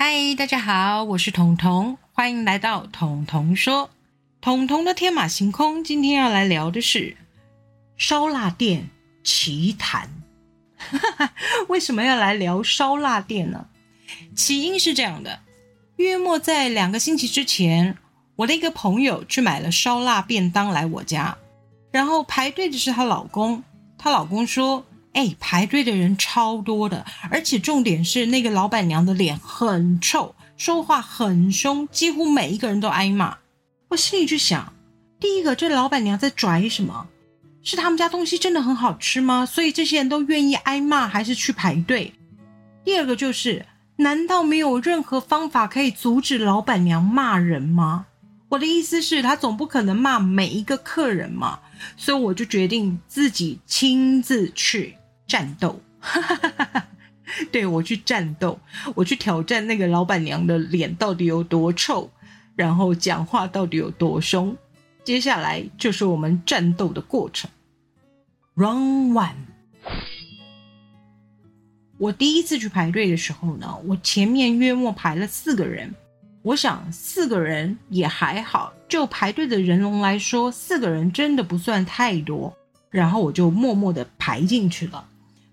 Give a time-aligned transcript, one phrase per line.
[0.00, 3.90] 嗨，大家好，我是彤彤，欢迎来到彤彤说。
[4.40, 7.16] 彤彤的天马行空，今天要来聊的是
[7.96, 8.90] 烧腊店
[9.24, 10.08] 奇谈。
[11.66, 13.66] 为什么要来聊烧腊店呢？
[14.36, 15.40] 起因是这样的：
[15.96, 17.98] 月末在两个星期之前，
[18.36, 21.36] 我的一个朋友去买了烧腊便当来我家，
[21.90, 23.64] 然后排队的是她老公。
[23.98, 33.38] 她老公说：“哎，排队的人超多的，而且重点是那个老板娘的脸很臭，说话很凶，几乎每一个人都挨骂。”
[33.88, 34.72] 我心里就想：
[35.18, 37.08] 第一个，这老板娘在拽什么？
[37.62, 39.44] 是他们家东西真的很好吃吗？
[39.44, 42.12] 所以这些人都愿意挨骂，还是去排队？
[42.84, 48.06] 第二个就是，难道没有任何方法可以阻止老板娘骂人吗？
[48.50, 51.58] 我的意思是，她总不可能骂每一个客人嘛。
[51.96, 54.96] 所以我就决定自己亲自去
[55.28, 55.80] 战斗，
[57.52, 58.58] 对我去战斗，
[58.96, 62.10] 我去挑战那个老板娘的脸到底有多臭，
[62.56, 64.56] 然后讲话到底有多凶。
[65.04, 67.48] 接下来就是我们战斗的过程。
[68.56, 69.34] Round one，
[71.98, 75.94] 我第一次去排队的时候呢，我前面约莫排了四个人。
[76.42, 82.56] 我想四个人也还好，就排队的人龙来说，四个人真的不算太多。
[82.90, 85.06] 然后我就默默的排进去了。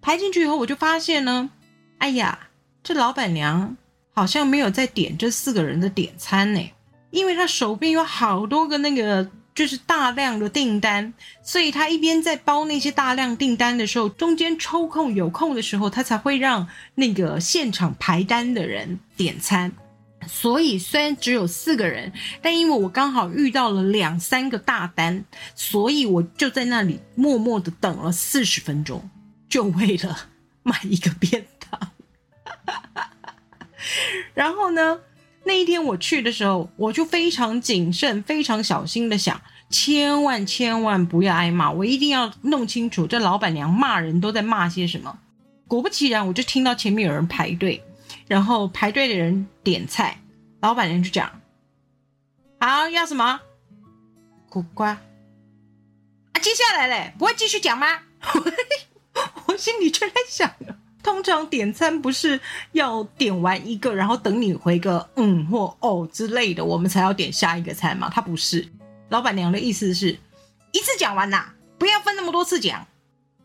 [0.00, 1.50] 排进去以后，我就发现呢，
[1.98, 2.48] 哎呀，
[2.82, 3.76] 这老板娘
[4.12, 6.72] 好像没有在点这四个人的点餐呢，
[7.10, 11.12] 因为她手边有好多个那个就是大量的订单，
[11.42, 19.72] 所以她一边在包那些大量订单的时候，中间抽空有空的时候，她才会让那个现场排单的人点餐。
[20.26, 22.12] 所以虽然只有四个人，
[22.42, 25.24] 但因为我刚好遇到了两三个大单，
[25.54, 29.08] 所以我就在那里默默的等了四十分钟，
[29.50, 30.30] 就为了
[30.62, 31.92] 买一个便当。
[34.32, 35.00] 然后呢，
[35.44, 39.38] 那一天我去的时候，我就非常谨慎、非常小心的想，
[39.68, 45.18] 千万千万不要挨骂，我一定要弄清楚这老板娘骂人都在骂些什么。
[45.66, 47.82] 果不其然，我就听到前面有人排队。
[48.26, 50.20] 然后排队的人点菜，
[50.60, 51.40] 老板娘就讲
[52.60, 53.40] ：“好，要什么？
[54.48, 54.90] 苦瓜。
[54.90, 57.86] 啊，接下来嘞，不会继续讲吗？”
[59.60, 60.50] 心里就在想，
[61.02, 62.40] 通常点餐不是
[62.72, 68.10] 要点完一个，然后等你回个嗯或哦之类的，我们才要点下一个餐吗？
[68.12, 68.66] 他不是，
[69.10, 70.18] 老板娘的意思是
[70.72, 72.86] 一次讲完呐，不要分那么多次讲。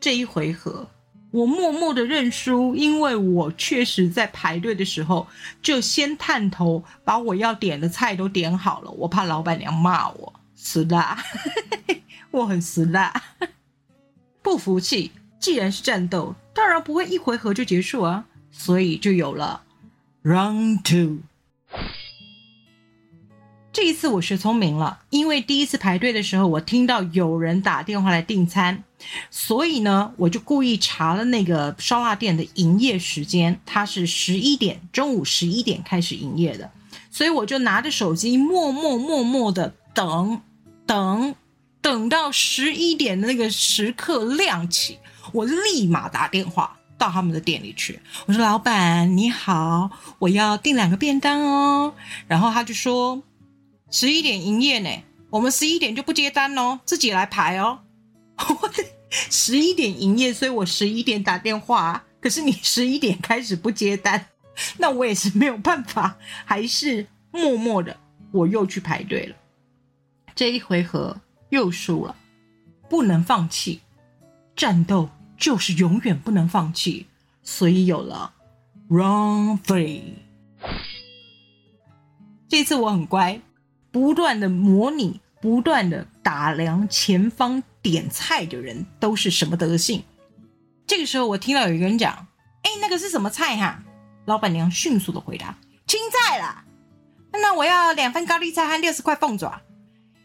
[0.00, 0.88] 这一回合。
[1.32, 5.28] 我默默的认输，因为我确实在排队的时候
[5.62, 11.22] 就先探头把我要点的菜都点好了，我怕老板娘骂我死啦，
[12.32, 13.12] 我很死啦，
[14.42, 15.12] 不服气。
[15.40, 19.62] 既然是战斗，当然不会一回合就结束啊，所以就有了
[20.22, 21.18] round two。
[23.72, 28.82] 这一次我学聪明了，因为第一次排队的时候，我听到有人打电话来订餐，
[29.30, 36.70] 所以呢，我就故意查了那个烧腊店的营业时间，它是十一点，中午十一点开始营业的，
[37.12, 40.42] 所以我就拿着手机默默默默的等，
[40.84, 41.34] 等，
[41.80, 44.98] 等到十一点的那个时刻亮起，
[45.32, 51.94] 我立马打电话到他们的店里去，我说：“老板你好，我要订两个便当哦。”
[52.28, 53.22] 然后他就说。
[53.92, 57.80] 十一点营业呢，我们十一点就不接单哦，自己来排哦。
[58.38, 58.70] 我
[59.08, 62.04] 十一点营业，所以我十一点打电话。
[62.20, 64.26] 可是你十一点开始不接单，
[64.78, 67.96] 那我也是没有办法，还是默默的
[68.30, 69.34] 我又去排队了。
[70.36, 72.14] 这一回合又输了，
[72.88, 73.80] 不能放弃，
[74.54, 75.08] 战斗
[75.40, 77.06] 就是永远不能放弃，
[77.42, 78.34] 所以有了
[78.88, 80.02] Run Free。
[82.48, 83.40] 这次我很乖。
[83.92, 90.04] 不断的模拟，不断的打量前方点菜的人都是什么德性。
[90.86, 92.28] 这个时候，我听到有一个人讲
[92.62, 93.82] ：“哎，那个是什么菜哈？”
[94.26, 96.64] 老板娘迅速的回答：“青菜啦。”
[97.34, 99.60] 那我要两份高丽菜和六十块凤爪。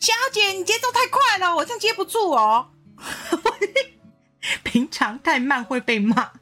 [0.00, 2.72] 小姐，你节奏太快了，我这样接不住哦。
[4.62, 6.32] 平常太慢会被骂，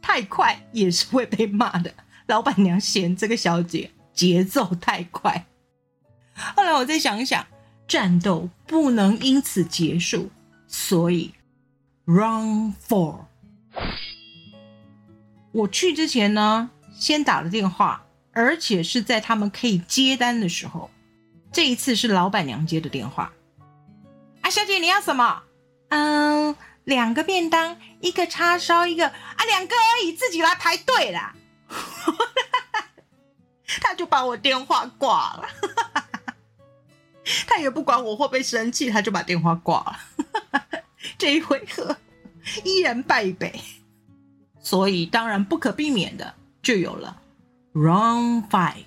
[0.00, 1.92] 太快也是会被骂的。
[2.26, 5.46] 老板娘嫌这个小姐节奏太快。
[6.34, 7.46] 后来我再想一想，
[7.86, 10.30] 战斗不能因此结束，
[10.66, 11.32] 所以
[12.04, 13.20] run for。
[15.52, 20.90] 我去之前呢，先打了电话，而且是在他们可以接单的时候。
[21.50, 23.32] 这一次是老板娘接的电话。
[24.42, 25.42] 啊，小姐你要什么？
[25.88, 26.54] 嗯，
[26.88, 31.34] 两个便当，一个叉烧，一个啊，两个而已，自己来排队啦。
[33.82, 35.46] 他就把我电话挂了。
[37.46, 39.98] 他也不管我会不会生气，他就把电话挂了。
[41.18, 41.94] 这一回合
[42.64, 43.60] 依然败北，
[44.58, 47.20] 所以当然不可避免的就有了
[47.74, 48.84] Round Five，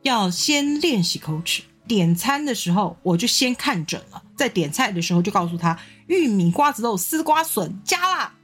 [0.00, 1.62] 要先练习口齿。
[1.88, 5.76] 点餐的时候我就先看准了，在点菜的时候就告诉他
[6.06, 8.34] 玉米、瓜子肉、丝瓜笋加辣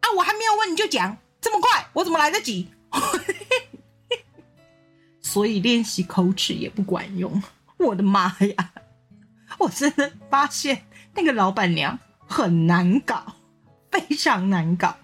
[0.00, 0.12] 啊！
[0.16, 2.68] 我还没有问你就讲这么快，我怎么来得及？
[5.20, 7.42] 所以练习口齿也不管用。
[7.78, 8.72] 我的妈呀！
[9.58, 10.84] 我真的发现
[11.14, 13.34] 那个老板娘很难搞，
[13.90, 14.96] 非常难搞。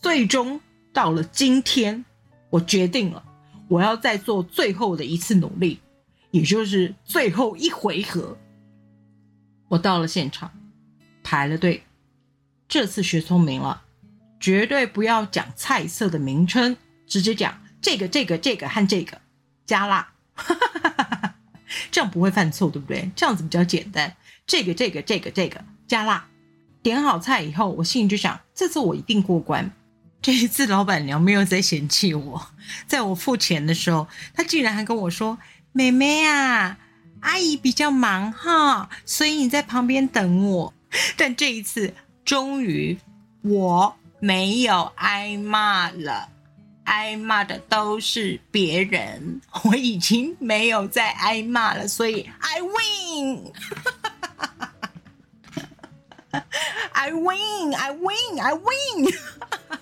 [0.00, 0.60] 最终
[0.92, 2.04] 到了今天，
[2.50, 3.24] 我决定了，
[3.68, 5.80] 我要再做最后的一次努力。
[6.34, 8.36] 也就是最后一回合，
[9.68, 10.50] 我到了现场，
[11.22, 11.84] 排了队。
[12.66, 13.84] 这次学聪明了，
[14.40, 16.76] 绝对不要讲菜色的名称，
[17.06, 19.20] 直接讲这个、这个、这个和这个
[19.64, 20.12] 加辣，
[21.92, 23.08] 这样不会犯错，对不对？
[23.14, 24.16] 这样子比较简单。
[24.44, 26.26] 这个、这个、这个、这个加辣。
[26.82, 29.70] 点好菜以后，我心里就想，这次我一定过关。
[30.20, 32.48] 这一次老板娘没有再嫌弃我，
[32.88, 35.38] 在我付钱的时候，她竟然还跟我说。
[35.76, 36.78] 妹妹啊，
[37.20, 40.72] 阿姨比较忙哈，所以你在旁边等我。
[41.18, 41.92] 但这一次，
[42.24, 42.96] 终于
[43.42, 46.28] 我没有挨骂了，
[46.84, 54.00] 挨骂的都是别人， 我已经没有再挨骂了，所以 I win 哈哈
[54.36, 54.74] 哈哈
[56.30, 56.46] 哈哈
[56.92, 59.80] ，i win，I win，I win 哈哈哈，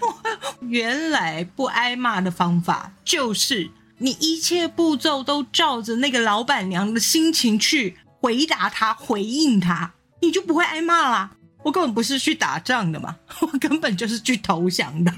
[0.00, 0.22] 我。
[0.62, 3.70] 原来不挨骂的方法就是。
[4.02, 11.30] 你一切步骤都照着那个老板娘的心情去回答她、回应她，你就不会挨骂啦。
[11.62, 15.14] 我根本不是去打仗的嘛，我根本就是去投降的。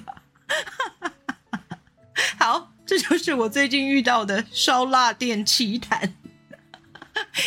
[2.39, 6.15] 好，这就是我最近遇到的烧腊店奇谈。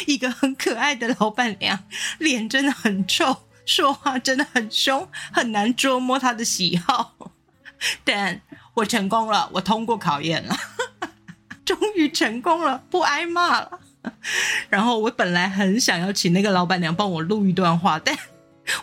[0.07, 1.83] 一个很可爱的老板娘，
[2.17, 7.15] 脸真的很臭，说话真的很凶，很难捉摸她的喜好。
[8.03, 8.41] 但
[8.73, 10.57] 我成功了，我通过考验了。
[11.67, 13.79] 终于成功了，不挨骂了。
[14.69, 18.17] 然后我本来很想要请那个老板娘帮我录一段话，但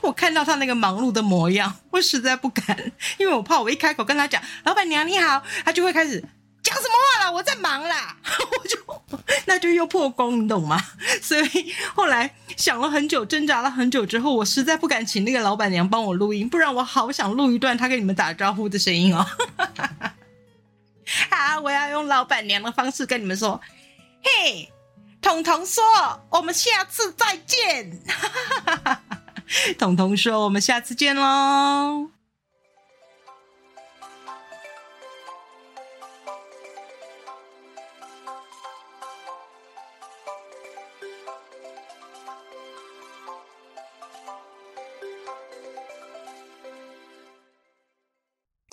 [0.02, 6.22] 我看到她那个忙碌的模样，我实在不敢，因为我怕我一开口跟她讲“老板娘你好”，她就会开始
[6.62, 7.32] 讲什么话了。
[7.32, 8.78] 我在忙啦， 我就
[9.46, 10.78] 那就又破功，你懂吗？
[11.22, 19.26] 所以后来想了很久，挣扎了很久之后，我实在不敢请那个老板娘帮我录音，不然我好想录一段她跟你们打招呼的声音哦。
[21.44, 23.60] 啊，我要用老板娘的方式跟你们说，
[24.22, 24.72] 嘿，
[25.20, 25.84] 彤彤说，
[26.30, 28.00] 我们下次再见。
[29.78, 32.13] 彤彤说，我们下次见喽。